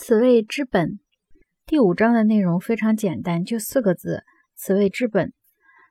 [0.00, 1.00] 此谓之本。
[1.66, 4.22] 第五章的内容非常简单，就四个字：
[4.54, 5.32] 此谓之本。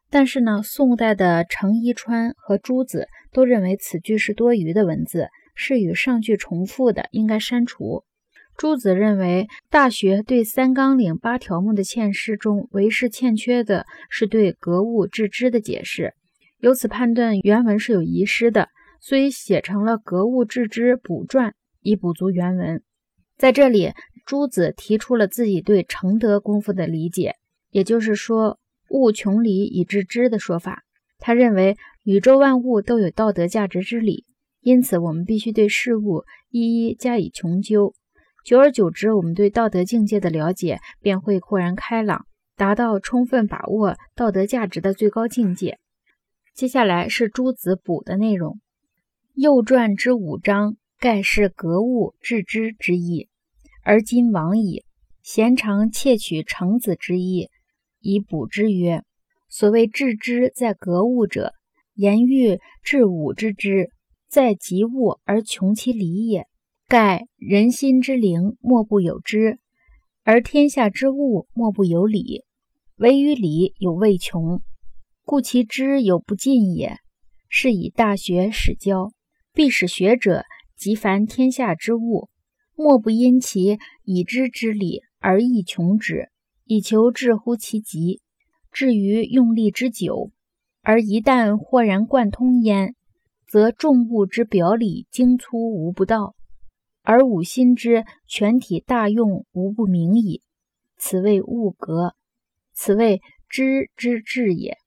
[0.09, 8.05] 但是呢，宋代的程伊川和朱子都认为此句是多余的文字，是与上句重复的，应该删除。
[8.55, 16.13] 朱子认为，《大学》对三纲领八条目的欠诗中，唯是欠缺的是对格物致知的解释，
[16.59, 18.69] 由此判断原文是有遗失的，
[19.01, 21.49] 所以写成了《格物致知补传》，
[21.81, 22.81] 以补足原文。
[23.37, 23.93] 在这里，
[24.25, 27.35] 朱子提出了自己对承德功夫的理解，
[27.71, 28.59] 也就是说。
[28.89, 30.83] 物穷理以致知的说法，
[31.17, 34.23] 他认为宇宙万物都有道德价值之理，
[34.61, 37.93] 因此我们必须对事物一一加以穷究。
[38.45, 42.25] 久而久之，我们对道德境界的了解便会豁然开朗，
[42.55, 45.79] 达到充分把握道德价值的最高境界。
[46.55, 48.61] 接下来是朱子补的内容，
[49.33, 53.27] 右传之五章，盖是格物致知之意，
[53.83, 54.83] 而今亡矣。
[55.21, 57.49] 贤常窃取程子之意。
[57.99, 59.03] 以补之曰：
[59.47, 61.53] 所谓致知在格物者，
[61.93, 63.91] 言欲致吾之知，
[64.27, 66.47] 在及物而穷其理也。
[66.87, 69.57] 盖人心之灵，莫不有之；
[70.23, 72.43] 而天下之物，莫不有理。
[72.95, 74.61] 唯于理有未穷，
[75.23, 76.97] 故其知有不尽也。
[77.49, 79.11] 是以大学始教，
[79.53, 80.43] 必使学者
[80.77, 82.29] 及凡天下之物，
[82.75, 86.29] 莫不因其已知之理而亦穷之。
[86.69, 88.19] 以求至乎其极，
[88.73, 90.31] 至于用力之久，
[90.81, 92.93] 而一旦豁然贯通焉，
[93.47, 96.35] 则众物之表里精粗无不到，
[97.03, 100.41] 而吾心之全体大用无不明矣。
[100.97, 102.15] 此谓物格，
[102.73, 104.77] 此谓知之至也。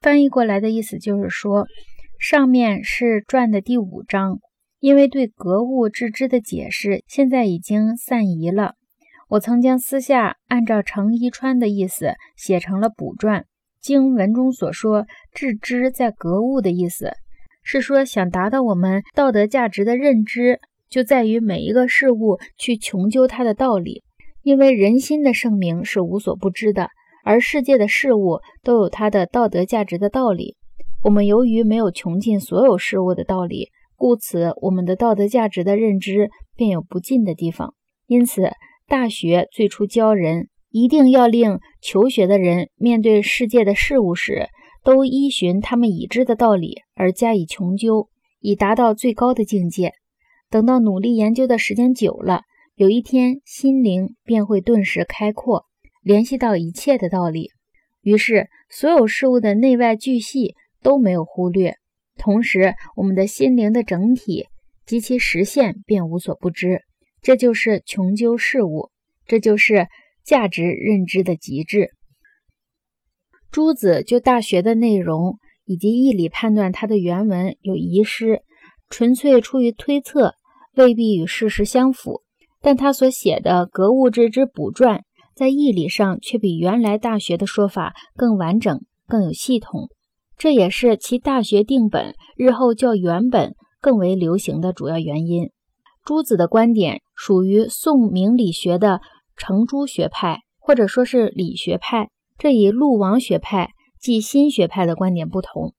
[0.00, 1.66] 翻译过来的意思就是说，
[2.18, 4.40] 上面是传的第五章，
[4.80, 8.74] 因为对格物致知的解释现在已经散遗了。
[9.28, 13.44] 我曾经私下按照程一川的意思写成了补传。
[13.80, 17.12] 经文中所说“致知在格物”的意思，
[17.62, 20.58] 是说想达到我们道德价值的认知，
[20.88, 24.02] 就在于每一个事物去穷究它的道理。
[24.42, 26.90] 因为人心的圣明是无所不知的，
[27.24, 30.56] 而世界的事物都有它的道德价值的道理。
[31.02, 37.74] 我们由于没有穷尽所有事物的道理，故此我们的道德价值的认知便有不尽的地方。
[38.06, 38.52] 因此。
[38.88, 44.46] 大学最初教人，一定要令求学的人面对世界的事物时，
[44.84, 48.08] 都依循他们已知的道理而加以穷究，
[48.38, 49.92] 以达到最高的境界。
[50.48, 52.42] 等到努力研究的时间久了，
[52.76, 55.64] 有一天心灵便会顿时开阔，
[56.00, 57.50] 联系到一切的道理。
[58.02, 61.74] 于是，所有事物的内外巨细都没有忽略，
[62.16, 64.46] 同时我们的心灵的整体
[64.84, 66.82] 及其实现便无所不知。
[67.22, 68.90] 这就是穷究事物，
[69.26, 69.88] 这就是
[70.24, 71.90] 价值认知的极致。
[73.50, 78.42] 朱子就《大学》的内容以及义理判断它的原文有遗失，
[78.88, 80.34] 纯粹出于推测，
[80.74, 82.22] 未必与事实相符。
[82.60, 84.98] 但他所写的《格物致知补传》
[85.34, 89.88] 在义理上却比原来《大学》的说法更完整、更有系统，
[90.36, 95.50] 这也是其《大学》定本日后较原本更为流行的主要原因。
[96.04, 99.00] 朱子的观点属于宋明理学的
[99.36, 102.10] 程朱学派，或者说是理学派。
[102.38, 105.72] 这与陆王学派即新学派的观点不同。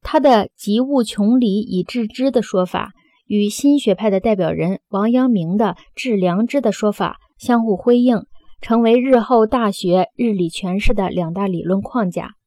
[0.00, 2.92] 他的“及物穷理以致知”的说法，
[3.26, 8.22] 与新学派的代表人王阳明的“致良知”的说法相互辉映，
[8.60, 12.37] 成为日后大学日理诠释的两大理论框架。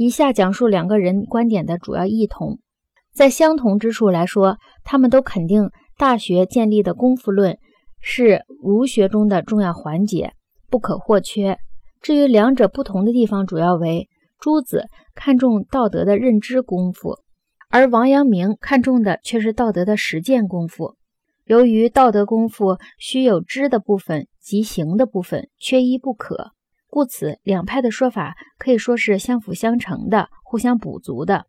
[0.00, 2.58] 以下讲述两个人观点的主要异同。
[3.12, 5.68] 在相同之处来说，他们都肯定。
[5.98, 7.58] 大学建立的功夫论
[8.00, 10.32] 是儒学中的重要环节，
[10.70, 11.58] 不可或缺。
[12.00, 14.08] 至于两者不同的地方，主要为
[14.38, 17.18] 朱子看重道德的认知功夫，
[17.68, 20.96] 而王阳明看重的却是道德的实践功夫。
[21.44, 26.52] 由于道德功夫需有知的部分及行的部分缺一不可，
[26.90, 31.46] 故此两派的说法可以说是相辅相成的，互相补足的。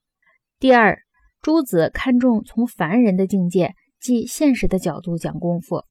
[0.59, 0.99] 第二，
[1.41, 3.73] 朱子看重从凡人的境界。
[4.01, 5.83] 即现实的角度讲功夫，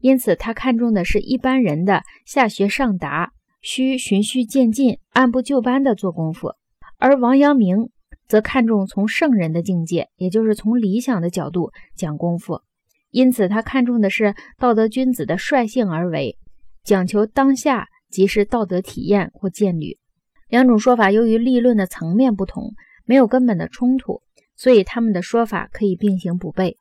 [0.00, 6.56] 因此他看重的是一般人的下学上达，需循序渐进、按部就班的做功夫；
[6.98, 7.90] 而王阳明
[8.26, 12.62] 则看重从圣人的境界，也就是从理想的角度讲功夫，
[13.12, 16.36] 因此他看重的是道德君子的率性而为，
[16.82, 19.98] 讲求当下即是道德体验或见履。
[20.48, 22.74] 两种说法由于立论的层面不同，
[23.06, 24.22] 没有根本的冲突，
[24.54, 26.76] 所以他们的说法可以并行不悖。